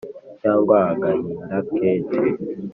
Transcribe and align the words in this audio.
cyangwa 0.41 0.75
agahinda 0.91 1.57
kenshi 1.73 2.17